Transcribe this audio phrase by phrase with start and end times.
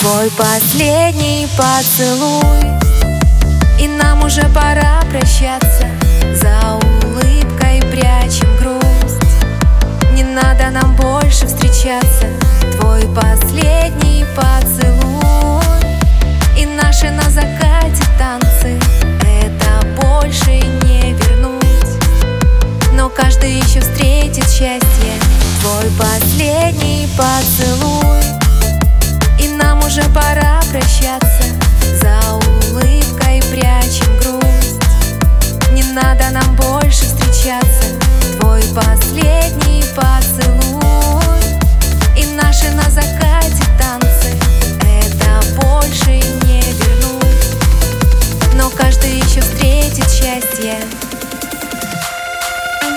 [0.00, 2.64] Твой последний поцелуй.
[3.78, 5.86] И нам уже пора прощаться.
[6.34, 9.20] За улыбкой прячем грусть.
[10.14, 12.28] Не надо нам больше встречаться.
[12.78, 15.60] Твой последний поцелуй.
[16.56, 18.80] И наши на закате танцы.
[19.20, 22.02] Это больше не вернуть.
[22.94, 25.12] Но каждый еще встретит счастье.
[25.60, 28.19] Твой последний поцелуй
[30.00, 31.44] уже пора прощаться.
[32.00, 34.80] За улыбкой прячем грусть.
[35.72, 37.88] Не надо нам больше встречаться.
[38.38, 41.40] Твой последний поцелуй.
[42.16, 44.36] И наши на закате танцы.
[44.82, 48.54] Это больше не вернуть.
[48.54, 50.78] Но каждый еще встретит счастье.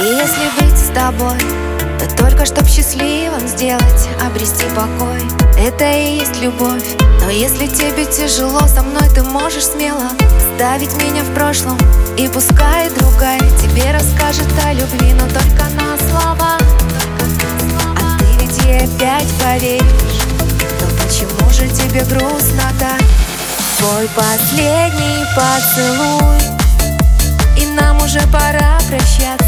[0.00, 1.67] И если быть с тобой
[1.98, 5.20] то только чтоб счастливым сделать, обрести покой.
[5.58, 6.84] Это и есть любовь.
[7.20, 10.08] Но если тебе тяжело, со мной ты можешь смело
[10.54, 11.76] Ставить меня в прошлом.
[12.16, 16.58] И пускай другая тебе расскажет о любви Но только на слова.
[18.00, 20.22] А ты ведь ей опять поверишь.
[20.80, 23.02] Но почему же тебе грустно так?
[23.78, 26.38] Твой последний поцелуй
[27.56, 29.47] И нам уже пора прощаться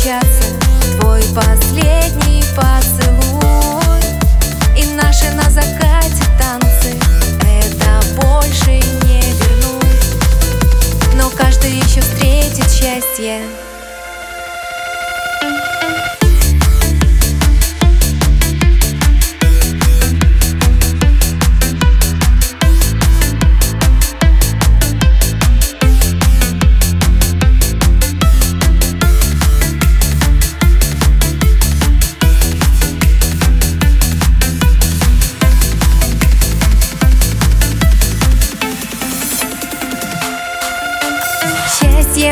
[0.00, 0.48] встречаться
[0.98, 4.00] Твой последний поцелуй.
[4.76, 6.96] И наши на закате танцы
[7.40, 11.14] Это больше не вернуть.
[11.14, 13.42] Но каждый еще встретит счастье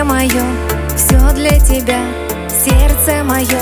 [0.04, 0.44] Мое,
[0.96, 1.98] все для тебя
[2.48, 3.60] Сердце мое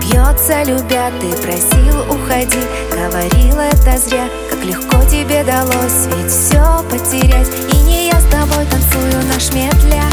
[0.00, 2.60] бьется, любя Ты просил уходи,
[2.92, 6.06] говорил это зря Как легко тебе далось.
[6.16, 10.12] Ведь все потерять И не я с тобой танцую наш медляк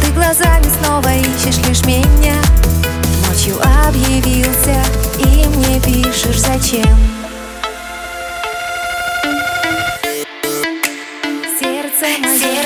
[0.00, 2.34] ты глазами снова ищешь лишь меня.
[3.28, 4.82] Ночью объявился
[5.18, 7.21] и мне пишешь зачем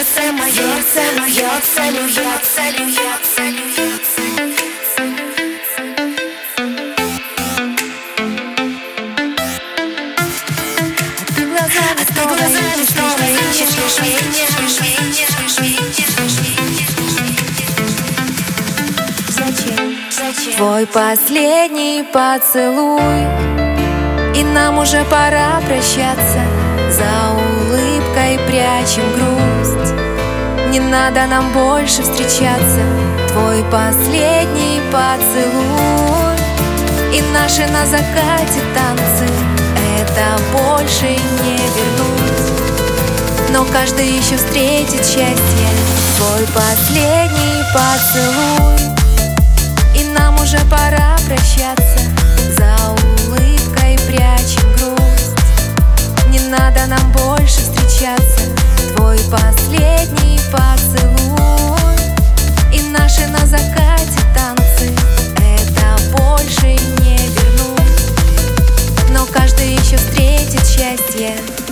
[0.07, 1.59] сердце мое, сердце мое,
[2.07, 5.03] бьется, льется, льется, льется.
[11.35, 15.27] Ты глазами снова ищешь, ищешь меня.
[19.29, 20.55] Зачем, зачем?
[20.57, 23.27] Твой последний поцелуй
[24.35, 26.43] И нам уже пора прощаться
[26.91, 29.95] За улыбкой прячем есть
[30.71, 32.81] Не надо нам больше встречаться.
[33.33, 36.37] Твой последний поцелуй.
[37.13, 39.27] И наши на закате танцы.
[39.99, 42.51] Это больше не вернуть.
[43.51, 45.69] Но каждый еще встретит счастье.
[46.17, 48.77] Твой последний поцелуй.
[49.95, 52.01] И нам уже пора прощаться.
[52.59, 55.33] За улыбкой прячем грусть.
[56.29, 58.46] Не надо нам больше встречаться.
[70.77, 71.66] 谢谢。